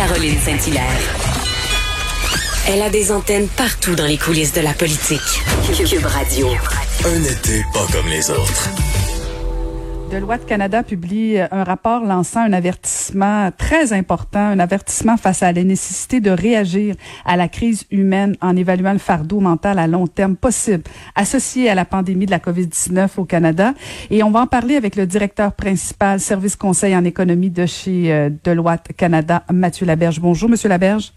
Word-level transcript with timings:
Caroline 0.00 0.38
Saint-Hilaire. 0.40 0.98
Elle 2.66 2.80
a 2.80 2.88
des 2.88 3.12
antennes 3.12 3.48
partout 3.48 3.94
dans 3.94 4.06
les 4.06 4.16
coulisses 4.16 4.54
de 4.54 4.62
la 4.62 4.72
politique. 4.72 5.20
Cube 5.76 6.06
Radio. 6.06 6.48
Un 7.04 7.22
été 7.22 7.62
pas 7.74 7.86
comme 7.92 8.08
les 8.08 8.30
autres. 8.30 8.70
Deloitte 10.10 10.44
Canada 10.44 10.82
publie 10.82 11.38
un 11.38 11.62
rapport 11.62 12.04
lançant 12.04 12.40
un 12.40 12.52
avertissement 12.52 13.50
très 13.56 13.92
important, 13.92 14.40
un 14.40 14.58
avertissement 14.58 15.16
face 15.16 15.44
à 15.44 15.52
la 15.52 15.62
nécessité 15.62 16.18
de 16.20 16.32
réagir 16.32 16.96
à 17.24 17.36
la 17.36 17.46
crise 17.46 17.84
humaine 17.92 18.34
en 18.40 18.56
évaluant 18.56 18.92
le 18.92 18.98
fardeau 18.98 19.38
mental 19.38 19.78
à 19.78 19.86
long 19.86 20.08
terme 20.08 20.34
possible 20.34 20.82
associé 21.14 21.70
à 21.70 21.76
la 21.76 21.84
pandémie 21.84 22.26
de 22.26 22.32
la 22.32 22.40
COVID-19 22.40 23.08
au 23.18 23.24
Canada. 23.24 23.72
Et 24.10 24.24
on 24.24 24.32
va 24.32 24.40
en 24.40 24.46
parler 24.48 24.74
avec 24.74 24.96
le 24.96 25.06
directeur 25.06 25.52
principal 25.52 26.18
service 26.18 26.56
conseil 26.56 26.96
en 26.96 27.04
économie 27.04 27.50
de 27.50 27.66
chez 27.66 28.12
euh, 28.12 28.30
Deloitte 28.42 28.88
Canada, 28.96 29.44
Mathieu 29.52 29.86
Laberge. 29.86 30.18
Bonjour, 30.18 30.48
Monsieur 30.48 30.68
Laberge. 30.68 31.12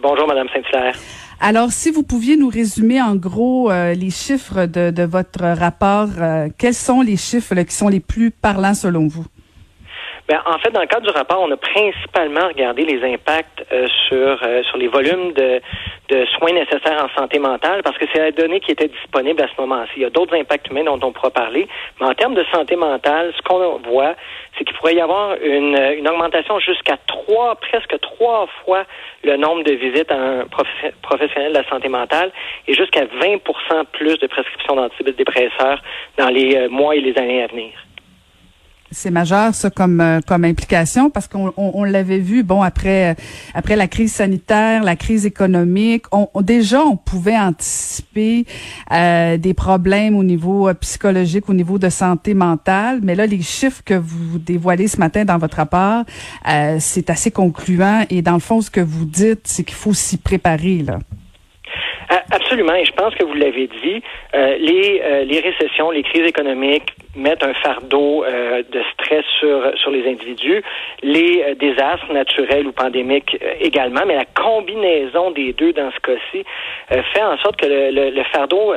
Bonjour, 0.00 0.28
Madame 0.28 0.46
Saint-Hilaire. 0.52 0.96
Alors, 1.40 1.72
si 1.72 1.90
vous 1.90 2.02
pouviez 2.02 2.36
nous 2.36 2.48
résumer 2.48 3.02
en 3.02 3.16
gros 3.16 3.70
euh, 3.70 3.94
les 3.94 4.10
chiffres 4.10 4.66
de, 4.66 4.90
de 4.90 5.02
votre 5.02 5.44
rapport, 5.44 6.08
euh, 6.18 6.48
quels 6.56 6.74
sont 6.74 7.00
les 7.00 7.16
chiffres 7.16 7.54
qui 7.62 7.74
sont 7.74 7.88
les 7.88 8.00
plus 8.00 8.30
parlants 8.30 8.74
selon 8.74 9.08
vous? 9.08 9.26
Bien, 10.28 10.42
en 10.44 10.58
fait, 10.58 10.70
dans 10.70 10.82
le 10.82 10.86
cadre 10.86 11.10
du 11.10 11.16
rapport, 11.16 11.40
on 11.40 11.50
a 11.50 11.56
principalement 11.56 12.48
regardé 12.48 12.84
les 12.84 13.02
impacts 13.02 13.64
euh, 13.72 13.86
sur 14.08 14.38
sur 14.64 14.76
les 14.76 14.88
volumes 14.88 15.32
de, 15.32 15.60
de 16.08 16.24
soins 16.36 16.52
nécessaires 16.52 17.04
en 17.04 17.18
santé 17.18 17.38
mentale 17.38 17.82
parce 17.82 17.96
que 17.98 18.06
c'est 18.12 18.18
la 18.18 18.30
donnée 18.30 18.60
qui 18.60 18.72
était 18.72 18.88
disponible 18.88 19.42
à 19.42 19.46
ce 19.48 19.60
moment-ci. 19.60 19.92
Il 19.96 20.02
y 20.02 20.04
a 20.06 20.10
d'autres 20.10 20.34
impacts 20.34 20.68
humains 20.68 20.84
dont 20.84 20.98
on 21.02 21.12
pourra 21.12 21.30
parler, 21.30 21.68
mais 22.00 22.06
en 22.06 22.14
termes 22.14 22.34
de 22.34 22.44
santé 22.52 22.76
mentale, 22.76 23.32
ce 23.36 23.42
qu'on 23.42 23.78
voit, 23.90 24.14
c'est 24.56 24.64
qu'il 24.64 24.74
pourrait 24.76 24.94
y 24.94 25.00
avoir 25.00 25.36
une, 25.42 25.76
une 25.96 26.08
augmentation 26.08 26.58
jusqu'à 26.60 26.96
trois, 27.06 27.56
presque 27.56 27.98
trois 28.00 28.48
fois 28.64 28.84
le 29.24 29.36
nombre 29.36 29.64
de 29.64 29.72
visites 29.72 30.10
à 30.10 30.16
un 30.16 30.44
professionnel 31.02 31.52
de 31.52 31.58
la 31.58 31.68
santé 31.68 31.88
mentale 31.88 32.32
et 32.66 32.74
jusqu'à 32.74 33.04
20% 33.04 33.40
plus 33.92 34.18
de 34.18 34.26
prescriptions 34.26 34.76
d'antidépresseurs 34.76 35.82
dans 36.16 36.28
les 36.28 36.56
euh, 36.56 36.68
mois 36.68 36.96
et 36.96 37.00
les 37.00 37.16
années 37.18 37.42
à 37.42 37.46
venir. 37.46 37.72
C'est 38.90 39.10
majeur 39.10 39.54
ça 39.54 39.68
comme 39.68 40.00
euh, 40.00 40.20
comme 40.26 40.44
implication 40.44 41.10
parce 41.10 41.28
qu'on 41.28 41.52
on, 41.58 41.84
l'avait 41.84 42.18
vu 42.18 42.42
bon 42.42 42.62
après 42.62 43.16
après 43.54 43.76
la 43.76 43.86
crise 43.86 44.14
sanitaire, 44.14 44.82
la 44.82 44.96
crise 44.96 45.26
économique, 45.26 46.06
on, 46.10 46.28
déjà 46.40 46.80
on 46.80 46.96
pouvait 46.96 47.36
anticiper 47.36 48.46
euh, 48.90 49.36
des 49.36 49.52
problèmes 49.52 50.16
au 50.16 50.24
niveau 50.24 50.68
euh, 50.68 50.74
psychologique, 50.74 51.50
au 51.50 51.52
niveau 51.52 51.78
de 51.78 51.90
santé 51.90 52.32
mentale, 52.32 53.00
mais 53.02 53.14
là 53.14 53.26
les 53.26 53.42
chiffres 53.42 53.82
que 53.84 53.94
vous 53.94 54.38
dévoilez 54.38 54.88
ce 54.88 54.96
matin 54.96 55.26
dans 55.26 55.36
votre 55.36 55.58
rapport, 55.58 56.04
c'est 56.78 57.10
assez 57.10 57.30
concluant 57.30 58.04
et 58.08 58.22
dans 58.22 58.34
le 58.34 58.40
fond 58.40 58.62
ce 58.62 58.70
que 58.70 58.80
vous 58.80 59.04
dites, 59.04 59.42
c'est 59.44 59.64
qu'il 59.64 59.76
faut 59.76 59.92
s'y 59.92 60.16
préparer 60.16 60.78
là. 60.78 60.98
Absolument, 62.30 62.74
et 62.74 62.86
je 62.86 62.92
pense 62.92 63.14
que 63.14 63.24
vous 63.24 63.34
l'avez 63.34 63.68
dit, 63.82 64.02
les, 64.32 65.24
les 65.26 65.40
récessions, 65.40 65.90
les 65.90 66.02
crises 66.02 66.26
économiques, 66.26 66.94
mettent 67.18 67.42
un 67.42 67.54
fardeau 67.54 68.24
euh, 68.24 68.62
de 68.70 68.82
stress 68.94 69.24
sur 69.38 69.76
sur 69.76 69.90
les 69.90 70.08
individus, 70.08 70.62
les 71.02 71.42
euh, 71.42 71.54
désastres 71.54 72.12
naturels 72.12 72.66
ou 72.66 72.72
pandémiques 72.72 73.36
euh, 73.42 73.54
également, 73.60 74.02
mais 74.06 74.16
la 74.16 74.24
combinaison 74.24 75.30
des 75.32 75.52
deux 75.52 75.72
dans 75.72 75.90
ce 75.90 76.00
cas-ci 76.00 76.44
fait 77.12 77.22
en 77.22 77.36
sorte 77.38 77.56
que 77.56 77.66
le, 77.66 78.10
le, 78.10 78.24
fardeau 78.32 78.72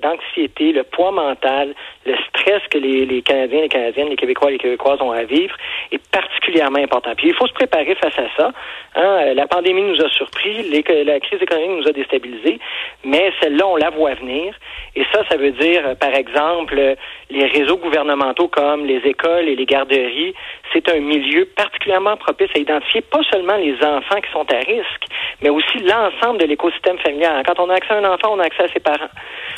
d'anxiété, 0.00 0.72
le 0.72 0.84
poids 0.84 1.10
mental, 1.10 1.74
le 2.06 2.14
stress 2.28 2.62
que 2.70 2.78
les, 2.78 3.04
les 3.04 3.22
Canadiens, 3.22 3.62
les 3.62 3.68
Canadiennes, 3.68 4.08
les 4.08 4.16
Québécois, 4.16 4.50
les 4.50 4.58
Québécoises 4.58 5.00
ont 5.02 5.10
à 5.10 5.24
vivre 5.24 5.54
est 5.90 6.10
particulièrement 6.10 6.78
important. 6.78 7.12
Puis 7.16 7.28
il 7.28 7.34
faut 7.34 7.46
se 7.46 7.52
préparer 7.52 7.94
face 7.96 8.16
à 8.18 8.26
ça. 8.36 8.52
Hein. 8.94 9.34
La 9.34 9.46
pandémie 9.46 9.82
nous 9.82 10.00
a 10.00 10.08
surpris, 10.10 10.62
les, 10.70 11.04
la 11.04 11.18
crise 11.20 11.42
économique 11.42 11.82
nous 11.82 11.88
a 11.88 11.92
déstabilisés, 11.92 12.58
mais 13.04 13.32
celle-là, 13.40 13.66
on 13.66 13.76
la 13.76 13.90
voit 13.90 14.14
venir. 14.14 14.54
Et 14.94 15.04
ça, 15.12 15.22
ça 15.28 15.36
veut 15.36 15.52
dire, 15.52 15.96
par 16.00 16.14
exemple, 16.14 16.96
les 17.30 17.46
réseaux 17.46 17.77
gouvernementaux 17.78 18.48
comme 18.48 18.84
les 18.84 18.98
écoles 19.04 19.48
et 19.48 19.56
les 19.56 19.66
garderies, 19.66 20.34
c'est 20.72 20.88
un 20.90 21.00
milieu 21.00 21.46
particulièrement 21.56 22.16
propice 22.16 22.50
à 22.54 22.58
identifier 22.58 23.00
pas 23.00 23.20
seulement 23.30 23.56
les 23.56 23.74
enfants 23.82 24.20
qui 24.20 24.30
sont 24.32 24.46
à 24.52 24.58
risque, 24.58 25.04
mais 25.42 25.50
aussi 25.50 25.78
l'ensemble 25.78 26.38
de 26.38 26.46
l'écosystème 26.46 26.98
familial. 26.98 27.42
Quand 27.46 27.58
on 27.58 27.70
a 27.70 27.74
accès 27.74 27.94
à 27.94 27.98
un 27.98 28.04
enfant, 28.04 28.32
on 28.32 28.40
a 28.40 28.44
accès 28.44 28.64
à 28.64 28.68
ses 28.68 28.80
parents. 28.80 29.10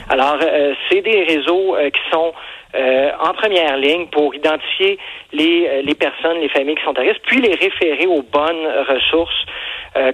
Alors, 0.08 0.38
euh, 0.42 0.74
c'est 0.88 1.00
des 1.02 1.24
réseaux 1.24 1.76
euh, 1.76 1.90
qui 1.90 2.00
sont 2.12 2.32
euh, 2.74 3.10
en 3.20 3.32
première 3.34 3.76
ligne 3.76 4.06
pour 4.06 4.34
identifier 4.34 4.98
les, 5.32 5.82
les 5.82 5.94
personnes, 5.94 6.38
les 6.38 6.48
familles 6.48 6.76
qui 6.76 6.84
sont 6.84 6.96
à 6.96 7.02
risque, 7.02 7.20
puis 7.26 7.40
les 7.40 7.54
référer 7.54 8.06
aux 8.06 8.22
bonnes 8.22 8.66
ressources, 8.88 9.46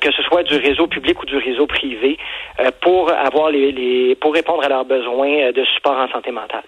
que 0.01 0.11
ce 0.11 0.23
soit 0.23 0.43
du 0.43 0.57
réseau 0.57 0.87
public 0.87 1.23
ou 1.23 1.27
du 1.27 1.37
réseau 1.37 1.67
privé, 1.67 2.17
pour 2.81 3.13
avoir 3.13 3.51
les, 3.51 3.73
les 3.73 4.15
pour 4.15 4.33
répondre 4.33 4.65
à 4.65 4.71
leurs 4.71 4.87
besoins 4.87 5.53
de 5.53 5.65
support 5.67 5.99
en 5.99 6.09
santé 6.09 6.31
mentale 6.31 6.63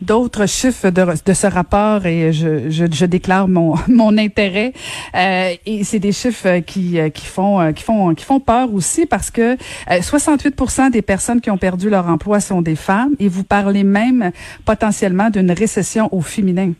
d'autres 0.00 0.46
chiffres 0.46 0.90
de, 0.90 1.04
de, 1.24 1.32
ce 1.32 1.46
rapport 1.46 2.06
et 2.06 2.32
je, 2.32 2.70
je, 2.70 2.86
je 2.90 3.06
déclare 3.06 3.48
mon, 3.48 3.74
mon 3.88 4.16
intérêt. 4.18 4.72
Euh, 5.14 5.54
et 5.66 5.84
c'est 5.84 5.98
des 5.98 6.12
chiffres 6.12 6.58
qui, 6.60 6.98
qui 7.12 7.26
font 7.26 7.72
qui 7.72 7.84
font 7.84 8.14
qui 8.14 8.24
font 8.24 8.40
peur 8.40 8.72
aussi 8.72 9.06
parce 9.06 9.30
que 9.30 9.56
68% 9.88 10.86
euh, 10.86 10.90
des 10.90 11.02
personnes 11.02 11.40
qui 11.40 11.50
ont 11.50 11.58
perdu 11.58 11.90
leur 11.90 12.06
emploi 12.08 12.40
sont 12.40 12.62
des 12.62 12.76
femmes 12.76 13.14
et 13.18 13.28
vous 13.28 13.44
parlez 13.44 13.84
même 13.84 14.32
potentiellement 14.66 15.30
d'une 15.30 15.50
récession 15.50 16.08
au 16.12 16.20
féminin. 16.20 16.72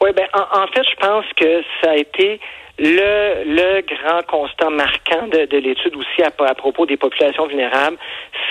Oui, 0.00 0.10
ben 0.16 0.26
en, 0.34 0.66
fait, 0.66 0.82
je 0.82 0.96
pense 0.96 1.24
que 1.36 1.62
ça 1.82 1.92
a 1.92 1.96
été 1.96 2.40
le, 2.78 3.44
le 3.44 3.82
grand 3.82 4.22
constat 4.26 4.70
marquant 4.70 5.26
de, 5.28 5.44
de 5.46 5.58
l'étude 5.58 5.94
aussi 5.96 6.22
à, 6.22 6.30
à, 6.44 6.54
propos 6.54 6.86
des 6.86 6.96
populations 6.96 7.46
vulnérables, 7.46 7.98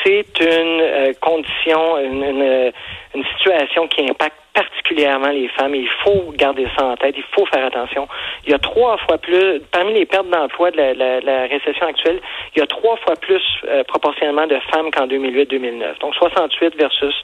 c'est 0.04 0.40
une 0.40 0.82
euh, 0.82 1.14
condition, 1.22 1.98
une, 1.98 2.72
une 3.14 3.24
situation 3.36 3.88
qui 3.88 4.10
impacte 4.10 4.36
particulièrement 4.54 5.30
les 5.30 5.48
femmes. 5.50 5.76
il 5.76 5.90
faut 6.04 6.32
garder 6.36 6.68
ça 6.78 6.86
en 6.86 6.96
tête. 6.96 7.16
Il 7.18 7.24
faut 7.32 7.46
faire 7.46 7.66
attention. 7.66 8.08
Il 8.46 8.52
y 8.52 8.54
a 8.54 8.60
trois 8.60 8.98
fois 8.98 9.18
plus, 9.18 9.62
parmi 9.72 9.94
les 9.94 10.06
pertes 10.06 10.30
d'emploi 10.30 10.72
de 10.72 10.78
la, 10.78 11.48
récession 11.48 11.88
actuelle, 11.88 12.20
il 12.56 12.60
y 12.60 12.62
a 12.62 12.68
trois 12.68 12.98
fois 12.98 13.16
plus 13.16 13.42
euh, 13.68 13.84
proportionnellement 13.86 14.48
de 14.48 14.60
femmes 14.72 14.92
qu'en 14.92 15.08
2008-2009. 15.08 16.00
Donc 16.00 16.16
68 16.16 16.76
versus 16.78 17.16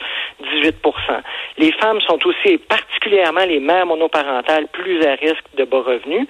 18% 0.43 0.73
Les 1.57 1.71
femmes 1.73 1.99
sont 2.01 2.19
aussi, 2.25 2.57
particulièrement 2.57 3.45
les 3.45 3.59
mères 3.59 3.85
monoparentales, 3.85 4.67
plus 4.67 5.03
à 5.05 5.15
risque 5.15 5.45
de 5.55 5.65
bas 5.65 5.81
revenus. 5.81 6.27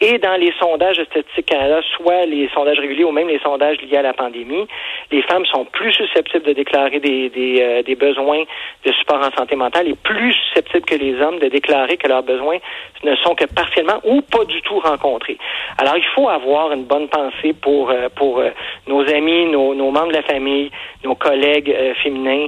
Et 0.00 0.18
dans 0.18 0.36
les 0.40 0.52
sondages 0.60 0.98
de 0.98 1.04
Statistique 1.04 1.46
Canada, 1.46 1.80
soit 1.96 2.24
les 2.26 2.48
sondages 2.54 2.78
réguliers 2.78 3.04
ou 3.04 3.10
même 3.10 3.28
les 3.28 3.40
sondages 3.40 3.78
liés 3.80 3.96
à 3.96 4.02
la 4.02 4.12
pandémie, 4.12 4.66
les 5.10 5.22
femmes 5.22 5.44
sont 5.46 5.64
plus 5.64 5.92
susceptibles 5.92 6.44
de 6.44 6.52
déclarer 6.52 7.00
des, 7.00 7.28
des, 7.30 7.60
euh, 7.60 7.82
des 7.82 7.96
besoins 7.96 8.44
de 8.84 8.92
support 8.92 9.20
en 9.20 9.36
santé 9.36 9.56
mentale 9.56 9.88
et 9.88 9.94
plus 9.94 10.32
susceptibles 10.32 10.84
que 10.84 10.94
les 10.94 11.20
hommes 11.20 11.40
de 11.40 11.48
déclarer 11.48 11.96
que 11.96 12.06
leurs 12.06 12.22
besoins 12.22 12.58
ne 13.02 13.16
sont 13.16 13.34
que 13.34 13.44
partiellement 13.46 14.00
ou 14.04 14.20
pas 14.22 14.44
du 14.44 14.62
tout 14.62 14.78
rencontrés. 14.78 15.38
Alors, 15.78 15.96
il 15.96 16.04
faut 16.14 16.28
avoir 16.28 16.72
une 16.72 16.84
bonne 16.84 17.08
pensée 17.08 17.52
pour, 17.52 17.90
euh, 17.90 18.08
pour 18.14 18.38
euh, 18.38 18.50
nos 18.86 19.00
amis, 19.08 19.46
nos, 19.46 19.74
nos, 19.74 19.90
membres 19.90 20.08
de 20.08 20.16
la 20.16 20.22
famille, 20.22 20.70
nos 21.04 21.14
collègues 21.14 21.70
euh, 21.70 21.94
féminins 21.94 22.46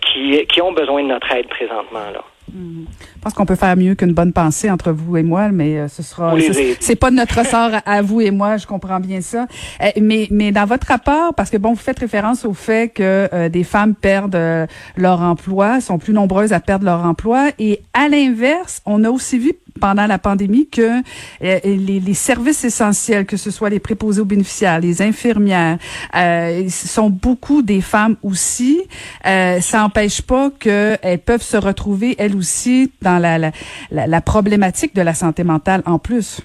qui, 0.00 0.46
qui 0.46 0.60
ont 0.60 0.72
besoin 0.72 1.02
de 1.02 1.08
notre 1.08 1.30
aide 1.32 1.48
présentement. 1.48 2.10
Là. 2.12 2.22
Hmm. 2.52 2.84
Je 3.20 3.24
pense 3.24 3.34
qu'on 3.34 3.44
peut 3.44 3.54
faire 3.54 3.76
mieux 3.76 3.94
qu'une 3.94 4.14
bonne 4.14 4.32
pensée 4.32 4.70
entre 4.70 4.92
vous 4.92 5.18
et 5.18 5.22
moi, 5.22 5.50
mais 5.50 5.76
euh, 5.76 5.88
ce 5.88 6.02
sera 6.02 6.32
c'est 6.80 6.96
pas 6.96 7.10
notre 7.10 7.44
sort 7.44 7.72
à 7.84 8.00
vous 8.00 8.22
et 8.22 8.30
moi, 8.30 8.56
je 8.56 8.66
comprends 8.66 8.98
bien 8.98 9.20
ça. 9.20 9.46
Euh, 9.82 9.90
mais 10.00 10.26
mais 10.30 10.52
dans 10.52 10.64
votre 10.64 10.86
rapport, 10.86 11.34
parce 11.34 11.50
que 11.50 11.58
bon, 11.58 11.74
vous 11.74 11.82
faites 11.82 11.98
référence 11.98 12.46
au 12.46 12.54
fait 12.54 12.88
que 12.88 13.28
euh, 13.34 13.50
des 13.50 13.62
femmes 13.62 13.94
perdent 13.94 14.66
leur 14.96 15.20
emploi, 15.20 15.82
sont 15.82 15.98
plus 15.98 16.14
nombreuses 16.14 16.54
à 16.54 16.60
perdre 16.60 16.86
leur 16.86 17.04
emploi, 17.04 17.50
et 17.58 17.82
à 17.92 18.08
l'inverse, 18.08 18.80
on 18.86 19.04
a 19.04 19.10
aussi 19.10 19.38
vu 19.38 19.52
pendant 19.80 20.06
la 20.06 20.18
pandémie 20.18 20.68
que 20.68 21.02
les, 21.40 21.60
les, 21.64 22.14
services 22.14 22.64
essentiels, 22.64 23.26
que 23.26 23.36
ce 23.36 23.50
soit 23.50 23.70
les 23.70 23.80
préposés 23.80 24.20
aux 24.20 24.26
bénéficiaires, 24.26 24.80
les 24.80 25.02
infirmières, 25.02 25.78
euh, 26.16 26.68
sont 26.68 27.10
beaucoup 27.10 27.62
des 27.62 27.80
femmes 27.80 28.16
aussi. 28.22 28.80
Euh, 29.26 29.60
ça 29.60 29.78
n'empêche 29.78 30.22
pas 30.22 30.50
qu'elles 30.50 31.18
peuvent 31.24 31.42
se 31.42 31.56
retrouver 31.56 32.14
elles 32.18 32.36
aussi 32.36 32.92
dans 33.02 33.09
la, 33.18 33.38
la, 33.38 33.52
la, 33.90 34.20
problématique 34.20 34.94
de 34.94 35.02
la 35.02 35.14
santé 35.14 35.44
mentale 35.44 35.82
en 35.86 35.98
plus. 35.98 36.40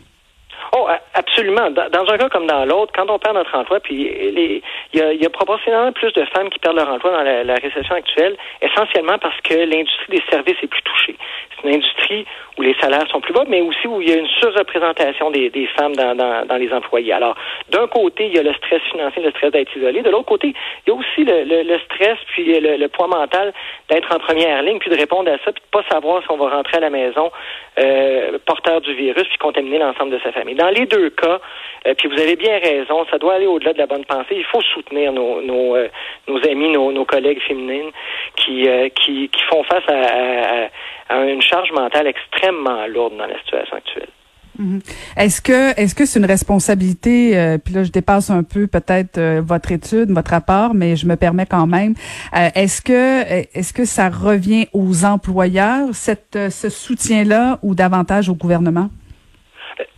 Oh, 0.74 0.88
absolument. 1.14 1.70
Dans 1.72 2.10
un 2.10 2.18
cas 2.18 2.30
comme 2.30 2.48
dans 2.48 2.66
l'autre, 2.66 2.92
quand 2.96 3.10
on 3.10 3.20
perd 3.20 3.36
notre 3.36 3.56
emploi, 3.56 3.80
puis 3.80 3.96
il 3.96 4.62
y 4.94 5.02
a, 5.02 5.14
y 5.14 5.26
a, 5.26 5.30
proportionnellement 5.30 5.92
plus 5.92 6.12
de 6.14 6.26
femmes 6.26 6.50
qui 6.50 6.60
perdent 6.60 6.78
leur 6.78 6.90
emploi 6.90 7.12
dans 7.12 7.24
la, 7.24 7.56
récession 7.56 7.96
actuelle, 7.96 8.36
essentiellement 8.62 9.18
parce 9.18 9.40
que 9.42 9.54
l'industrie 9.54 10.18
des 10.18 10.24
services 10.30 10.58
est 10.62 10.68
plus 10.68 10.82
touchée. 10.82 11.16
C'est 11.56 11.68
une 11.68 11.76
industrie 11.76 12.26
où 12.58 12.62
les 12.62 12.76
salaires 12.82 13.08
sont 13.10 13.22
plus 13.22 13.34
bas, 13.34 13.44
mais 13.48 13.62
aussi 13.62 13.88
où 13.88 14.02
il 14.02 14.10
y 14.10 14.14
a 14.14 14.18
une 14.18 14.28
surreprésentation 14.28 15.32
des, 15.32 15.70
femmes 15.78 15.96
dans, 15.96 16.58
les 16.58 16.72
employés. 16.74 17.14
Alors, 17.14 17.36
d'un 17.70 17.88
côté, 17.88 18.28
il 18.28 18.36
y 18.36 18.40
a 18.40 18.44
le 18.44 18.54
stress 18.54 18.82
financier, 18.92 19.22
le 19.22 19.32
stress 19.32 19.52
d'être 19.52 19.76
isolé. 19.76 20.02
De 20.02 20.10
l'autre 20.10 20.26
côté, 20.26 20.54
il 20.86 20.90
y 20.90 20.92
a 20.92 20.96
aussi 20.96 21.24
le, 21.26 21.80
stress, 21.86 22.18
puis 22.28 22.60
le, 22.60 22.78
le, 22.78 22.88
poids 22.88 23.08
mental 23.08 23.54
d'être 23.90 24.14
en 24.14 24.20
première 24.20 24.62
ligne, 24.64 24.80
puis 24.80 24.90
de 24.90 24.98
répondre 24.98 25.30
à 25.32 25.38
ça, 25.44 25.52
puis 25.52 25.62
de 25.62 25.70
pas 25.72 25.84
savoir 25.92 26.22
si 26.24 26.32
on 26.32 26.38
va 26.38 26.50
rentrer 26.50 26.78
à 26.78 26.82
la 26.82 26.90
maison 26.90 27.32
euh, 27.80 28.38
porteur 28.46 28.82
du 28.82 28.94
virus, 28.94 29.28
puis 29.28 29.38
contaminer 29.38 29.80
l'ensemble 29.80 30.12
de 30.12 30.20
sa 30.24 30.32
famille. 30.32 30.55
Dans 30.56 30.70
les 30.70 30.86
deux 30.86 31.10
cas. 31.12 31.40
Euh, 31.88 31.94
puis 31.96 32.08
vous 32.08 32.20
avez 32.20 32.36
bien 32.36 32.58
raison, 32.60 33.06
ça 33.12 33.18
doit 33.20 33.36
aller 33.36 33.46
au-delà 33.46 33.74
de 33.74 33.78
la 33.78 33.86
bonne 33.86 34.06
pensée. 34.06 34.36
Il 34.36 34.46
faut 34.46 34.62
soutenir 34.62 35.14
nos, 35.14 35.42
nos, 35.42 35.76
euh, 35.76 35.88
nos 36.28 36.38
amis, 36.50 36.70
nos, 36.70 36.92
nos, 36.92 37.06
collègues 37.06 37.42
féminines 37.48 37.92
qui, 38.36 38.68
qui, 38.96 39.30
qui 39.30 39.42
font 39.50 39.64
face 39.64 39.84
à, 39.88 40.70
à, 41.10 41.24
une 41.26 41.42
charge 41.42 41.72
mentale 41.72 42.08
extrêmement 42.08 42.88
lourde 42.88 43.16
dans 43.18 43.28
la 43.28 43.38
situation 43.38 43.78
actuelle. 43.78 44.10
Mhm. 44.58 44.82
Est-ce 45.18 45.42
que 45.42 45.78
est-ce 45.80 45.94
que 45.94 46.06
c'est 46.06 46.20
une 46.20 46.26
responsabilité 46.26 47.38
euh, 47.38 47.58
puis 47.58 47.74
là 47.74 47.84
je 47.84 47.92
dépasse 47.92 48.30
un 48.30 48.44
peu 48.44 48.68
peut-être 48.68 49.18
euh, 49.18 49.42
votre 49.44 49.72
étude, 49.72 50.12
votre 50.12 50.32
rapport 50.32 50.74
mais 50.74 50.96
je 50.96 51.06
me 51.08 51.16
permets 51.16 51.46
quand 51.46 51.68
même 51.68 51.94
euh, 52.36 52.50
est-ce 52.56 52.82
que 52.82 53.24
est-ce 53.54 53.74
que 53.74 53.84
ça 53.84 54.10
revient 54.10 54.68
aux 54.72 55.04
employeurs 55.04 55.90
cette 55.94 56.38
ce 56.50 56.70
soutien-là 56.70 57.60
ou 57.64 57.76
davantage 57.76 58.30
au 58.30 58.36
gouvernement? 58.36 58.90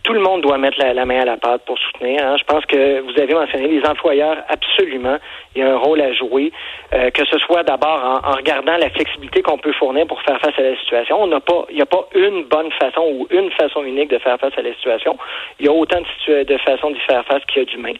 Tout 0.08 0.14
le 0.14 0.20
monde 0.20 0.40
doit 0.40 0.56
mettre 0.56 0.78
la, 0.78 1.04
main 1.04 1.20
à 1.20 1.26
la 1.26 1.36
pâte 1.36 1.66
pour 1.66 1.78
soutenir. 1.78 2.24
Hein. 2.24 2.36
Je 2.38 2.44
pense 2.44 2.64
que 2.64 3.00
vous 3.00 3.20
avez 3.20 3.34
mentionné 3.34 3.68
les 3.68 3.86
employeurs, 3.86 4.38
absolument, 4.48 5.18
il 5.54 5.60
y 5.60 5.62
a 5.62 5.70
un 5.70 5.76
rôle 5.76 6.00
à 6.00 6.14
jouer, 6.14 6.50
euh, 6.94 7.10
que 7.10 7.26
ce 7.26 7.38
soit 7.40 7.62
d'abord 7.62 8.22
en, 8.24 8.30
regardant 8.30 8.78
la 8.78 8.88
flexibilité 8.88 9.42
qu'on 9.42 9.58
peut 9.58 9.74
fournir 9.74 10.06
pour 10.06 10.22
faire 10.22 10.40
face 10.40 10.54
à 10.56 10.62
la 10.62 10.76
situation. 10.76 11.22
On 11.22 11.26
n'a 11.26 11.40
pas, 11.40 11.66
il 11.68 11.76
n'y 11.76 11.82
a 11.82 11.86
pas 11.86 12.08
une 12.14 12.44
bonne 12.44 12.70
façon 12.80 13.02
ou 13.02 13.26
une 13.30 13.50
façon 13.50 13.84
unique 13.84 14.08
de 14.08 14.16
faire 14.16 14.38
face 14.40 14.56
à 14.56 14.62
la 14.62 14.72
situation. 14.76 15.18
Il 15.60 15.66
y 15.66 15.68
a 15.68 15.72
autant 15.72 16.00
de, 16.00 16.42
de 16.42 16.56
façons 16.56 16.90
d'y 16.90 17.00
faire 17.00 17.22
face 17.26 17.44
qu'il 17.44 17.64
y 17.64 17.66
a 17.66 17.68
d'humains. 17.68 17.98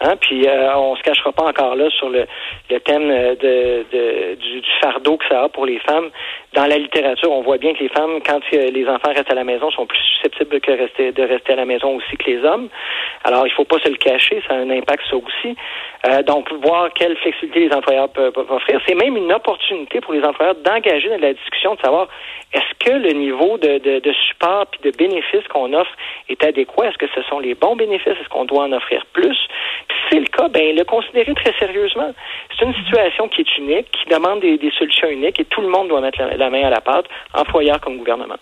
Hein? 0.00 0.14
Puis 0.20 0.46
euh, 0.46 0.76
on 0.76 0.94
se 0.94 1.02
cachera 1.02 1.32
pas 1.32 1.44
encore 1.44 1.74
là 1.74 1.90
sur 1.90 2.08
le, 2.08 2.26
le 2.70 2.80
thème 2.80 3.08
de, 3.08 3.84
de 3.90 4.34
du, 4.36 4.60
du, 4.60 4.70
fardeau 4.80 5.16
que 5.16 5.26
ça 5.28 5.42
a 5.42 5.48
pour 5.48 5.66
les 5.66 5.80
femmes. 5.80 6.10
Dans 6.52 6.66
la 6.66 6.78
littérature, 6.78 7.32
on 7.32 7.42
voit 7.42 7.58
bien 7.58 7.74
que 7.74 7.80
les 7.80 7.88
femmes, 7.88 8.20
quand 8.24 8.40
les 8.52 8.88
enfants 8.88 9.12
restent 9.12 9.32
à 9.32 9.34
la 9.34 9.44
maison, 9.44 9.70
sont 9.72 9.86
plus 9.86 9.98
susceptibles 9.98 10.60
que 10.60 10.70
rester, 10.70 11.10
de 11.10 11.22
rester 11.22 11.47
à 11.52 11.56
la 11.56 11.64
maison 11.64 11.96
aussi 11.96 12.16
que 12.16 12.30
les 12.30 12.44
hommes. 12.44 12.68
Alors, 13.24 13.46
il 13.46 13.52
faut 13.52 13.64
pas 13.64 13.78
se 13.78 13.88
le 13.88 13.96
cacher, 13.96 14.42
ça 14.46 14.54
a 14.54 14.58
un 14.58 14.70
impact 14.70 15.04
ça 15.10 15.16
aussi. 15.16 15.56
Euh, 16.06 16.22
donc, 16.22 16.52
voir 16.62 16.92
quelle 16.94 17.16
flexibilité 17.16 17.68
les 17.68 17.74
employeurs 17.74 18.08
peuvent, 18.10 18.32
offrir, 18.50 18.80
c'est 18.86 18.94
même 18.94 19.16
une 19.16 19.32
opportunité 19.32 20.00
pour 20.00 20.14
les 20.14 20.22
employeurs 20.22 20.54
d'engager 20.56 21.08
dans 21.08 21.20
la 21.20 21.32
discussion, 21.32 21.74
de 21.74 21.80
savoir 21.80 22.08
est-ce 22.52 22.84
que 22.84 22.96
le 22.96 23.12
niveau 23.12 23.58
de, 23.58 23.78
de, 23.78 24.12
support 24.28 24.66
et 24.78 24.90
de 24.90 24.96
bénéfices 24.96 25.46
qu'on 25.48 25.72
offre 25.72 25.90
est 26.28 26.42
adéquat? 26.44 26.88
Est-ce 26.88 26.98
que 26.98 27.08
ce 27.14 27.22
sont 27.28 27.40
les 27.40 27.54
bons 27.54 27.76
bénéfices? 27.76 28.14
Est-ce 28.20 28.28
qu'on 28.28 28.44
doit 28.44 28.64
en 28.64 28.72
offrir 28.72 29.04
plus? 29.12 29.36
Puis 29.88 29.98
si 29.98 30.08
c'est 30.10 30.20
le 30.20 30.26
cas, 30.26 30.48
ben 30.48 30.74
le 30.76 30.84
considérer 30.84 31.34
très 31.34 31.52
sérieusement. 31.58 32.14
C'est 32.56 32.64
une 32.64 32.74
situation 32.74 33.28
qui 33.28 33.42
est 33.42 33.58
unique, 33.58 33.90
qui 33.90 34.08
demande 34.08 34.40
des, 34.40 34.72
solutions 34.78 35.08
uniques 35.08 35.40
et 35.40 35.44
tout 35.44 35.60
le 35.60 35.68
monde 35.68 35.88
doit 35.88 36.00
mettre 36.00 36.22
la 36.22 36.50
main 36.50 36.64
à 36.64 36.70
la 36.70 36.80
pâte, 36.80 37.06
employeur 37.34 37.80
comme 37.80 37.98
gouvernement. 37.98 38.36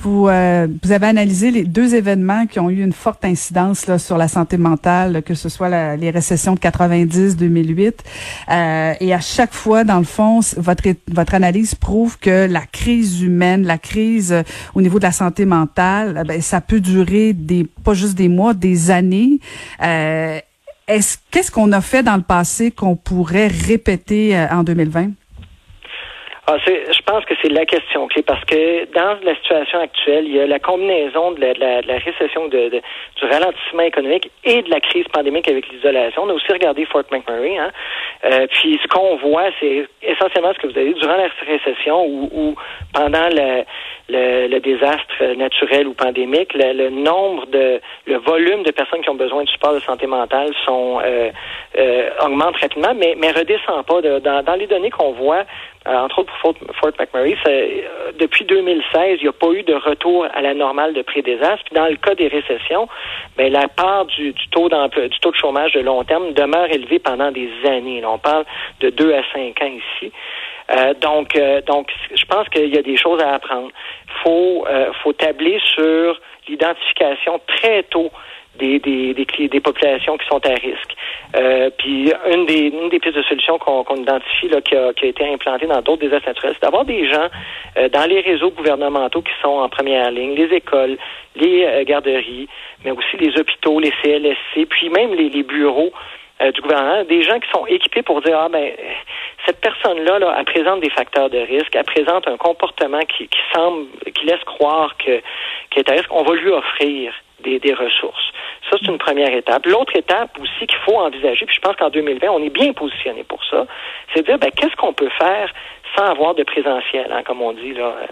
Vous, 0.00 0.28
euh, 0.28 0.68
vous 0.82 0.92
avez 0.92 1.06
analysé 1.06 1.50
les 1.50 1.64
deux 1.64 1.94
événements 1.94 2.46
qui 2.46 2.60
ont 2.60 2.70
eu 2.70 2.82
une 2.82 2.92
forte 2.92 3.24
incidence 3.24 3.86
là, 3.86 3.98
sur 3.98 4.18
la 4.18 4.28
santé 4.28 4.56
mentale, 4.56 5.22
que 5.22 5.34
ce 5.34 5.48
soit 5.48 5.68
la, 5.68 5.96
les 5.96 6.10
récessions 6.10 6.54
de 6.54 6.60
90-2008. 6.60 7.92
Euh, 8.50 8.94
et 9.00 9.14
à 9.14 9.20
chaque 9.20 9.54
fois, 9.54 9.84
dans 9.84 9.98
le 9.98 10.04
fond, 10.04 10.40
votre, 10.56 10.84
votre 11.10 11.34
analyse 11.34 11.74
prouve 11.74 12.18
que 12.18 12.46
la 12.46 12.66
crise 12.66 13.22
humaine, 13.22 13.64
la 13.64 13.78
crise 13.78 14.32
euh, 14.32 14.42
au 14.74 14.82
niveau 14.82 14.98
de 14.98 15.04
la 15.04 15.12
santé 15.12 15.46
mentale, 15.46 16.22
ben, 16.26 16.40
ça 16.40 16.60
peut 16.60 16.80
durer 16.80 17.32
des 17.32 17.66
pas 17.84 17.94
juste 17.94 18.14
des 18.14 18.28
mois, 18.28 18.54
des 18.54 18.90
années. 18.90 19.40
Euh, 19.82 20.38
est-ce 20.88 21.18
qu'est-ce 21.30 21.50
qu'on 21.50 21.72
a 21.72 21.82
fait 21.82 22.02
dans 22.02 22.16
le 22.16 22.22
passé 22.22 22.70
qu'on 22.70 22.96
pourrait 22.96 23.48
répéter 23.48 24.36
euh, 24.36 24.48
en 24.50 24.64
2020? 24.64 25.10
Ah, 26.50 26.56
je 26.66 27.02
pense 27.02 27.26
que 27.26 27.34
c'est 27.42 27.50
la 27.50 27.66
question 27.66 28.08
clé 28.08 28.22
parce 28.22 28.42
que 28.46 28.90
dans 28.94 29.18
la 29.22 29.34
situation 29.34 29.80
actuelle, 29.80 30.24
il 30.26 30.34
y 30.34 30.40
a 30.40 30.46
la 30.46 30.58
combinaison 30.58 31.32
de 31.32 31.40
la, 31.42 31.98
récession, 31.98 32.48
de, 32.48 32.70
du 32.70 33.24
ralentissement 33.30 33.82
économique 33.82 34.30
et 34.44 34.62
de 34.62 34.70
la 34.70 34.80
crise 34.80 35.04
pandémique 35.12 35.46
avec 35.46 35.68
l'isolation. 35.68 36.22
On 36.22 36.30
a 36.30 36.32
aussi 36.32 36.50
regardé 36.50 36.86
Fort 36.86 37.04
McMurray. 37.12 37.58
Hein? 37.58 37.70
Euh, 38.24 38.46
puis 38.50 38.80
ce 38.82 38.88
qu'on 38.88 39.16
voit, 39.16 39.50
c'est 39.60 39.86
essentiellement 40.00 40.54
ce 40.54 40.58
que 40.60 40.68
vous 40.68 40.78
avez 40.78 40.94
dit 40.94 41.00
durant 41.00 41.18
la 41.18 41.28
récession 41.46 42.06
ou, 42.06 42.56
pendant 42.94 43.28
le, 43.28 43.64
le, 44.08 44.58
désastre 44.60 45.34
naturel 45.36 45.86
ou 45.86 45.92
pandémique, 45.92 46.54
le, 46.54 46.88
nombre 46.88 47.44
de 47.48 47.78
le 48.06 48.16
volume 48.16 48.62
de 48.62 48.70
personnes 48.70 49.02
qui 49.02 49.10
ont 49.10 49.16
besoin 49.16 49.44
de 49.44 49.48
support 49.50 49.74
de 49.74 49.80
santé 49.80 50.06
mentale 50.06 50.48
sont 50.64 50.98
euh, 51.04 51.30
euh, 51.78 52.10
augmente 52.24 52.56
rapidement, 52.56 52.94
mais 52.96 53.16
mais 53.18 53.32
redescend 53.32 53.84
pas. 53.84 54.00
dans, 54.00 54.42
dans 54.42 54.54
les 54.54 54.66
données 54.66 54.90
qu'on 54.90 55.12
voit 55.12 55.44
euh, 55.88 55.96
entre 55.96 56.18
autres 56.18 56.32
pour 56.40 56.54
Fort, 56.80 56.92
McMurray, 56.98 57.36
euh, 57.46 58.12
depuis 58.18 58.44
2016, 58.44 59.18
il 59.18 59.22
n'y 59.22 59.28
a 59.28 59.32
pas 59.32 59.50
eu 59.52 59.62
de 59.62 59.74
retour 59.74 60.26
à 60.32 60.40
la 60.40 60.54
normale 60.54 60.94
de 60.94 61.02
pré-désastre. 61.02 61.64
Puis 61.64 61.74
dans 61.74 61.86
le 61.86 61.96
cas 61.96 62.14
des 62.14 62.28
récessions, 62.28 62.88
ben, 63.36 63.52
la 63.52 63.68
part 63.68 64.06
du, 64.06 64.34
taux 64.50 64.68
d'emploi, 64.68 65.08
du 65.08 65.18
taux 65.20 65.30
de 65.30 65.36
chômage 65.36 65.72
de 65.72 65.80
long 65.80 66.04
terme 66.04 66.32
demeure 66.32 66.70
élevée 66.70 66.98
pendant 66.98 67.30
des 67.30 67.50
années. 67.66 68.04
on 68.04 68.18
parle 68.18 68.44
de 68.80 68.90
2 68.90 69.14
à 69.14 69.22
5 69.32 69.62
ans 69.62 69.66
ici. 69.66 70.12
Euh, 70.70 70.94
donc, 70.94 71.38
donc, 71.66 71.90
je 72.14 72.24
pense 72.26 72.48
qu'il 72.50 72.74
y 72.74 72.78
a 72.78 72.82
des 72.82 72.96
choses 72.96 73.22
à 73.22 73.34
apprendre. 73.34 73.70
Faut, 74.22 74.66
faut 75.02 75.12
tabler 75.12 75.58
sur 75.74 76.20
l'identification 76.48 77.40
très 77.46 77.82
tôt 77.84 78.10
des, 78.58 78.78
des, 78.78 79.14
des, 79.14 79.48
des, 79.48 79.60
populations 79.60 80.16
qui 80.18 80.26
sont 80.26 80.44
à 80.44 80.54
risque. 80.54 80.96
Euh, 81.36 81.70
puis 81.78 82.12
une 82.32 82.46
des, 82.46 82.68
une 82.68 82.88
des 82.88 82.98
pistes 82.98 83.16
de 83.16 83.22
solution 83.22 83.58
qu'on 83.58 83.96
identifie 83.96 84.48
là, 84.48 84.60
qui, 84.60 84.76
a, 84.76 84.92
qui 84.92 85.06
a 85.06 85.08
été 85.08 85.26
implantée 85.26 85.66
dans 85.66 85.80
d'autres 85.80 86.00
désastres 86.00 86.28
naturels, 86.28 86.54
c'est 86.54 86.62
d'avoir 86.62 86.84
des 86.84 87.08
gens 87.08 87.28
euh, 87.76 87.88
dans 87.88 88.06
les 88.08 88.20
réseaux 88.20 88.50
gouvernementaux 88.50 89.22
qui 89.22 89.32
sont 89.42 89.48
en 89.48 89.68
première 89.68 90.10
ligne, 90.10 90.34
les 90.34 90.54
écoles, 90.54 90.98
les 91.36 91.64
euh, 91.64 91.84
garderies, 91.84 92.48
mais 92.84 92.90
aussi 92.90 93.16
les 93.18 93.38
hôpitaux, 93.38 93.80
les 93.80 93.92
CLSC, 94.02 94.66
puis 94.68 94.88
même 94.90 95.14
les, 95.14 95.28
les 95.28 95.42
bureaux 95.42 95.92
du 96.40 96.60
gouvernement, 96.60 97.04
des 97.04 97.22
gens 97.22 97.38
qui 97.40 97.50
sont 97.50 97.66
équipés 97.66 98.02
pour 98.02 98.22
dire 98.22 98.38
ah 98.38 98.48
ben 98.48 98.72
cette 99.46 99.60
personne-là, 99.60 100.18
là, 100.18 100.36
elle 100.38 100.44
présente 100.44 100.80
des 100.80 100.90
facteurs 100.90 101.30
de 101.30 101.38
risque, 101.38 101.74
elle 101.74 101.84
présente 101.84 102.28
un 102.28 102.36
comportement 102.36 103.00
qui, 103.00 103.28
qui 103.28 103.38
semble, 103.54 103.86
qui 104.14 104.26
laisse 104.26 104.42
croire 104.44 104.96
que 104.98 105.20
qu'elle 105.70 105.84
est 105.86 105.90
à 105.90 105.94
risque. 105.94 106.12
On 106.12 106.22
va 106.22 106.34
lui 106.34 106.50
offrir 106.50 107.14
des, 107.40 107.58
des 107.58 107.72
ressources. 107.72 108.32
Ça, 108.68 108.76
c'est 108.80 108.88
une 108.88 108.98
première 108.98 109.32
étape. 109.32 109.64
L'autre 109.66 109.96
étape 109.96 110.30
aussi 110.40 110.66
qu'il 110.66 110.78
faut 110.84 110.96
envisager, 110.96 111.46
puis 111.46 111.54
je 111.54 111.60
pense 111.60 111.76
qu'en 111.76 111.88
2020, 111.88 112.28
on 112.28 112.42
est 112.42 112.50
bien 112.50 112.72
positionné 112.72 113.24
pour 113.24 113.42
ça, 113.44 113.66
c'est 114.12 114.20
de 114.20 114.26
dire 114.26 114.38
ben, 114.38 114.50
qu'est-ce 114.50 114.76
qu'on 114.76 114.92
peut 114.92 115.10
faire 115.18 115.52
sans 115.96 116.04
avoir 116.04 116.34
de 116.34 116.42
présentiel, 116.42 117.10
hein, 117.10 117.22
comme 117.24 117.42
on 117.42 117.52
dit 117.52 117.72
là, 117.74 117.94
euh, 118.02 118.06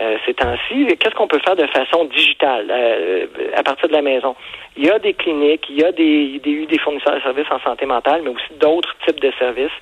euh 0.00 0.16
ces 0.26 0.34
temps-ci. 0.34 0.86
Qu'est-ce 0.98 1.14
qu'on 1.14 1.28
peut 1.28 1.40
faire 1.44 1.56
de 1.56 1.66
façon 1.66 2.04
digitale 2.04 2.66
euh, 2.70 3.26
à 3.56 3.62
partir 3.62 3.88
de 3.88 3.92
la 3.92 4.02
maison? 4.02 4.34
Il 4.76 4.86
y 4.86 4.90
a 4.90 4.98
des 4.98 5.14
cliniques, 5.14 5.66
il 5.68 5.80
y 5.80 5.84
a 5.84 5.92
des, 5.92 6.40
des, 6.40 6.78
fournisseurs 6.78 7.14
de 7.14 7.20
services 7.20 7.50
en 7.50 7.60
santé 7.60 7.86
mentale, 7.86 8.22
mais 8.24 8.30
aussi 8.30 8.58
d'autres 8.60 8.94
types 9.06 9.20
de 9.20 9.32
services 9.38 9.72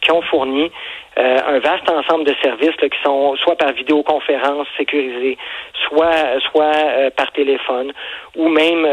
qui 0.00 0.10
ont 0.10 0.22
fourni 0.22 0.70
un 1.16 1.58
vaste 1.58 1.88
ensemble 1.90 2.24
de 2.24 2.34
services 2.42 2.74
qui 2.76 2.98
sont 3.04 3.36
soit 3.36 3.56
par 3.56 3.72
vidéoconférence 3.72 4.66
sécurisée, 4.76 5.36
soit 5.86 6.40
soit 6.50 7.10
par 7.16 7.30
téléphone, 7.32 7.92
ou 8.36 8.48
même 8.48 8.86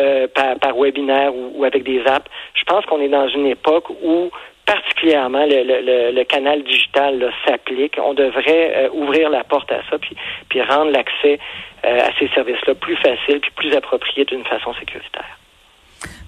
par, 0.62 0.76
webinaire 0.76 1.32
ou, 1.34 1.64
avec 1.64 1.84
des 1.84 2.02
apps. 2.06 2.30
Je 2.54 2.64
pense 2.66 2.86
qu'on 2.86 3.02
est 3.02 3.08
dans 3.08 3.28
une 3.30 3.48
époque 3.48 3.90
où 4.04 4.30
particulièrement 4.68 5.46
le, 5.46 6.12
le, 6.12 6.24
canal 6.26 6.62
digital 6.64 7.34
s'applique. 7.46 7.98
On 8.04 8.14
devrait 8.14 8.90
ouvrir 8.94 9.32
la 9.32 9.44
porte 9.44 9.72
à 9.72 9.82
ça, 9.90 9.98
puis, 9.98 10.16
puis 10.50 10.62
rendre 10.62 10.92
l'accès 10.92 11.40
à 11.84 12.10
ces 12.20 12.28
services-là 12.36 12.76
plus 12.76 12.98
facile, 12.98 13.40
puis 13.40 13.52
plus 13.56 13.74
approprié 13.74 14.26
d'une 14.26 14.44
façon 14.44 14.74
sécuritaire. 14.76 15.37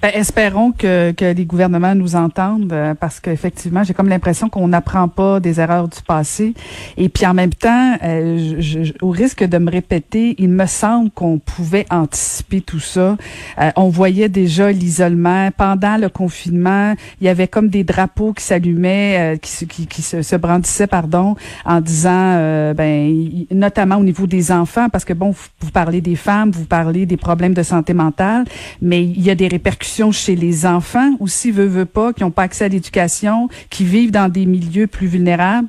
Ben, 0.02 0.12
espérons 0.14 0.72
que, 0.72 1.12
que 1.12 1.34
les 1.34 1.44
gouvernements 1.44 1.94
nous 1.94 2.16
entendent 2.16 2.72
euh, 2.72 2.96
parce 2.96 3.20
qu'effectivement, 3.20 3.84
j'ai 3.84 3.94
comme 3.94 4.08
l'impression 4.08 4.48
qu'on 4.48 4.70
n'apprend 4.70 5.10
pas 5.10 5.42
des 5.42 5.60
erreurs 5.60 5.90
du 5.90 6.02
passé. 6.02 6.54
Et 6.96 7.10
puis 7.10 7.26
en 7.26 7.34
même 7.34 7.54
temps, 7.54 7.98
euh, 8.02 8.56
je, 8.60 8.94
au 9.02 9.10
risque 9.10 9.44
de 9.44 9.58
me 9.58 9.70
répéter, 9.70 10.36
il 10.38 10.52
me 10.52 10.68
semble 10.68 11.12
qu'on 11.12 11.38
pouvait 11.38 11.86
anticiper 11.90 12.62
tout 12.62 12.80
ça. 12.80 13.18
Euh, 13.60 13.72
on 13.76 13.90
voyait 13.90 14.30
déjà 14.30 14.72
l'isolement. 14.72 15.50
Pendant 15.58 15.98
le 15.98 16.08
confinement, 16.08 16.96
il 17.20 17.26
y 17.26 17.30
avait 17.30 17.50
comme 17.50 17.68
des 17.68 17.84
drapeaux 17.84 18.32
qui 18.32 18.46
s'allumaient, 18.46 19.38
qui, 19.42 19.68
qui, 19.68 19.86
qui 19.86 20.02
se, 20.02 20.22
se, 20.22 20.38
brandissaient, 20.38 20.88
pardon, 20.88 21.36
en 21.66 21.82
disant, 21.82 22.74
ben, 22.74 23.46
notamment 23.52 23.98
au 23.98 24.04
niveau 24.04 24.28
des 24.28 24.52
enfants, 24.54 24.88
parce 24.90 25.04
que 25.04 25.14
bon, 25.14 25.32
vous, 25.32 25.48
vous 25.60 25.72
parlez 25.72 26.00
des 26.00 26.16
femmes, 26.16 26.52
vous 26.52 26.66
parlez 26.66 27.06
des 27.06 27.18
problèmes 27.18 27.54
de 27.54 27.64
santé 27.64 27.94
mentale, 27.94 28.46
mais 28.82 29.04
il 29.04 29.22
y 29.22 29.30
a 29.30 29.36
des 29.36 29.48
répercussions 29.48 29.89
chez 30.12 30.36
les 30.36 30.66
enfants 30.66 31.12
aussi, 31.20 31.52
veut, 31.52 31.66
veut 31.66 31.86
pas, 31.86 32.14
qui 32.14 32.24
n'ont 32.24 32.32
pas 32.32 32.44
accès 32.44 32.66
à 32.66 32.68
l'éducation, 32.68 33.50
qui 33.70 33.84
vivent 33.84 34.12
dans 34.12 34.32
des 34.32 34.46
milieux 34.46 34.88
plus 34.88 35.08
vulnérables. 35.08 35.68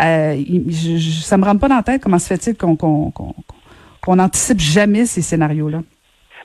Euh, 0.00 0.42
je, 0.68 0.96
je, 0.96 1.10
ça 1.22 1.36
me 1.36 1.44
rentre 1.44 1.60
pas 1.60 1.68
dans 1.68 1.76
la 1.76 1.82
tête 1.82 2.02
comment 2.02 2.18
se 2.18 2.26
fait-il 2.26 2.56
qu'on 2.56 2.76
qu'on 2.76 4.18
jamais 4.58 5.06
ces 5.06 5.22
scénarios-là. 5.22 5.82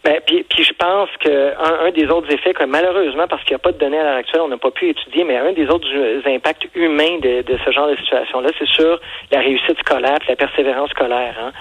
Ben, 0.03 0.19
puis, 0.25 0.43
puis 0.43 0.63
je 0.63 0.73
pense 0.73 1.09
que 1.19 1.53
un, 1.85 1.91
des 1.91 2.07
autres 2.07 2.31
effets, 2.33 2.53
que 2.53 2.63
malheureusement, 2.63 3.27
parce 3.27 3.43
qu'il 3.43 3.53
n'y 3.53 3.61
a 3.61 3.63
pas 3.63 3.71
de 3.71 3.77
données 3.77 3.99
à 3.99 4.03
l'heure 4.03 4.17
actuelle, 4.17 4.41
on 4.41 4.47
n'a 4.47 4.57
pas 4.57 4.71
pu 4.71 4.89
étudier, 4.89 5.23
mais 5.23 5.37
un 5.37 5.53
des 5.53 5.67
autres 5.67 5.87
impacts 6.25 6.67
humains 6.75 7.19
de, 7.19 7.41
de 7.41 7.57
ce 7.65 7.71
genre 7.71 7.87
de 7.87 7.95
situation-là, 7.97 8.49
c'est 8.57 8.67
sur 8.67 8.99
la 9.31 9.39
réussite 9.39 9.79
scolaire, 9.79 10.17
la 10.27 10.35
persévérance 10.35 10.89
scolaire. 10.91 11.35
Hein. 11.39 11.51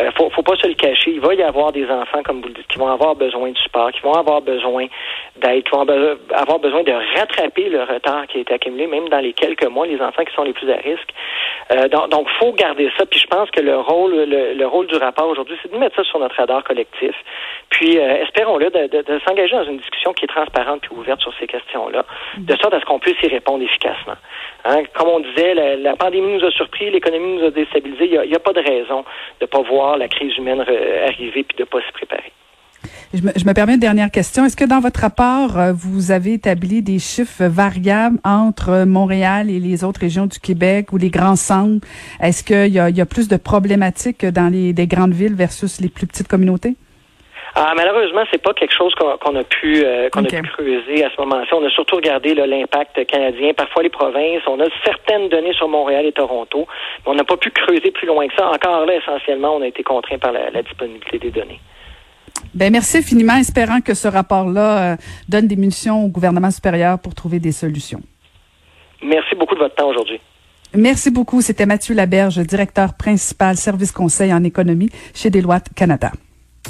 Euh, 0.00 0.10
faut, 0.16 0.30
faut 0.30 0.42
pas 0.42 0.56
se 0.56 0.66
le 0.66 0.74
cacher. 0.74 1.12
Il 1.12 1.20
va 1.20 1.34
y 1.34 1.42
avoir 1.42 1.72
des 1.72 1.88
enfants, 1.90 2.22
comme 2.22 2.40
vous 2.40 2.48
le 2.48 2.54
dites, 2.54 2.68
qui 2.68 2.78
vont 2.78 2.88
avoir 2.88 3.14
besoin 3.14 3.50
de 3.50 3.58
support, 3.58 3.90
qui 3.92 4.00
vont 4.02 4.14
avoir 4.14 4.42
besoin 4.42 4.86
d'aide, 5.36 5.64
qui 5.64 5.70
vont 5.70 5.82
avoir 5.82 6.58
besoin 6.58 6.82
de 6.82 6.92
rattraper 7.18 7.68
le 7.68 7.82
retard 7.82 8.26
qui 8.26 8.38
a 8.38 8.40
été 8.40 8.54
accumulé, 8.54 8.86
même 8.86 9.08
dans 9.08 9.20
les 9.20 9.32
quelques 9.32 9.66
mois, 9.66 9.86
les 9.86 10.00
enfants 10.00 10.24
qui 10.24 10.34
sont 10.34 10.44
les 10.44 10.52
plus 10.52 10.70
à 10.70 10.76
risque. 10.76 11.10
Euh, 11.72 11.88
donc, 11.88 12.10
donc, 12.10 12.28
faut 12.38 12.52
garder 12.52 12.90
ça. 12.96 13.06
Puis 13.06 13.20
je 13.20 13.26
pense 13.26 13.50
que 13.50 13.60
le 13.60 13.78
rôle, 13.78 14.14
le, 14.14 14.66
rôle 14.66 14.86
du 14.86 14.96
rapport 14.96 15.28
aujourd'hui, 15.28 15.56
c'est 15.62 15.72
de 15.72 15.78
mettre 15.78 15.96
ça 15.96 16.04
sur 16.04 16.18
notre 16.18 16.36
radar 16.36 16.62
collectif. 16.64 17.14
Puis 17.70 17.85
euh, 17.98 18.22
espérons-le 18.22 18.70
de, 18.70 19.02
de, 19.02 19.20
s'engager 19.26 19.54
dans 19.54 19.64
une 19.64 19.78
discussion 19.78 20.12
qui 20.12 20.24
est 20.24 20.28
transparente 20.28 20.80
puis 20.82 20.90
ouverte 20.96 21.20
sur 21.20 21.32
ces 21.38 21.46
questions-là, 21.46 22.04
de 22.38 22.56
sorte 22.56 22.74
à 22.74 22.80
ce 22.80 22.84
qu'on 22.84 22.98
puisse 22.98 23.20
y 23.22 23.28
répondre 23.28 23.62
efficacement. 23.62 24.16
Hein? 24.64 24.82
Comme 24.94 25.08
on 25.08 25.20
disait, 25.20 25.54
la, 25.54 25.96
pandémie 25.96 26.38
nous 26.38 26.44
a 26.44 26.50
surpris, 26.50 26.90
l'économie 26.90 27.38
nous 27.38 27.46
a 27.46 27.50
déstabilisés. 27.50 28.06
Il 28.06 28.28
n'y 28.28 28.34
a, 28.34 28.36
a, 28.36 28.40
pas 28.40 28.52
de 28.52 28.60
raison 28.60 29.04
de 29.40 29.44
ne 29.44 29.46
pas 29.46 29.62
voir 29.62 29.96
la 29.96 30.08
crise 30.08 30.36
humaine 30.36 30.60
arriver 30.60 31.44
puis 31.44 31.56
de 31.56 31.62
ne 31.62 31.66
pas 31.66 31.80
s'y 31.80 31.92
préparer. 31.92 32.32
Je 33.14 33.22
me, 33.22 33.32
je 33.36 33.44
me, 33.44 33.52
permets 33.52 33.74
une 33.74 33.80
dernière 33.80 34.10
question. 34.10 34.44
Est-ce 34.44 34.56
que 34.56 34.64
dans 34.64 34.80
votre 34.80 35.00
rapport, 35.00 35.58
euh, 35.58 35.72
vous 35.72 36.10
avez 36.10 36.34
établi 36.34 36.82
des 36.82 36.98
chiffres 36.98 37.44
variables 37.44 38.18
entre 38.24 38.84
Montréal 38.84 39.50
et 39.50 39.60
les 39.60 39.84
autres 39.84 40.00
régions 40.00 40.26
du 40.26 40.38
Québec 40.38 40.92
ou 40.92 40.96
les 40.96 41.10
grands 41.10 41.36
centres? 41.36 41.86
Est-ce 42.20 42.42
qu'il 42.42 42.72
y 42.72 42.78
a, 42.78 42.90
y 42.90 43.00
a 43.00 43.06
plus 43.06 43.28
de 43.28 43.36
problématiques 43.36 44.26
dans 44.26 44.52
les 44.52 44.72
des 44.72 44.86
grandes 44.86 45.14
villes 45.14 45.34
versus 45.34 45.80
les 45.80 45.88
plus 45.88 46.06
petites 46.06 46.28
communautés? 46.28 46.76
Ah, 47.58 47.72
malheureusement, 47.74 48.22
c'est 48.30 48.42
pas 48.42 48.52
quelque 48.52 48.74
chose 48.74 48.94
qu'on 48.94 49.34
a 49.34 49.42
pu 49.44 49.82
euh, 49.82 50.10
qu'on 50.10 50.22
a 50.22 50.28
pu 50.28 50.42
creuser 50.42 51.02
à 51.02 51.10
ce 51.10 51.18
moment-ci. 51.22 51.54
On 51.54 51.64
a 51.64 51.70
surtout 51.70 51.96
regardé 51.96 52.34
l'impact 52.34 53.06
canadien, 53.06 53.54
parfois 53.54 53.82
les 53.82 53.88
provinces. 53.88 54.42
On 54.46 54.60
a 54.60 54.66
certaines 54.84 55.30
données 55.30 55.54
sur 55.54 55.66
Montréal 55.66 56.04
et 56.04 56.12
Toronto, 56.12 56.66
mais 56.68 57.12
on 57.12 57.14
n'a 57.14 57.24
pas 57.24 57.38
pu 57.38 57.50
creuser 57.50 57.90
plus 57.92 58.06
loin 58.06 58.28
que 58.28 58.34
ça. 58.36 58.50
Encore 58.50 58.84
là, 58.84 58.94
essentiellement, 58.96 59.56
on 59.56 59.62
a 59.62 59.68
été 59.68 59.82
contraint 59.82 60.18
par 60.18 60.32
la 60.32 60.62
disponibilité 60.62 61.18
des 61.18 61.30
données. 61.30 61.60
Ben 62.52 62.70
merci 62.70 62.98
infiniment, 62.98 63.36
espérant 63.36 63.80
que 63.80 63.94
ce 63.94 64.08
rapport-là 64.08 64.92
euh, 64.92 64.96
donne 65.28 65.46
des 65.46 65.56
munitions 65.56 66.04
au 66.04 66.08
gouvernement 66.08 66.50
supérieur 66.50 66.98
pour 66.98 67.14
trouver 67.14 67.38
des 67.38 67.52
solutions. 67.52 68.00
Merci 69.02 69.34
beaucoup 69.34 69.54
de 69.54 69.60
votre 69.60 69.74
temps 69.74 69.88
aujourd'hui. 69.88 70.20
Merci 70.74 71.10
beaucoup. 71.10 71.40
C'était 71.40 71.66
Mathieu 71.66 71.94
Laberge, 71.94 72.38
directeur 72.38 72.94
principal 72.98 73.56
service 73.56 73.92
conseil 73.92 74.32
en 74.34 74.44
économie 74.44 74.90
chez 75.14 75.30
Deloitte 75.30 75.72
Canada. 75.74 76.10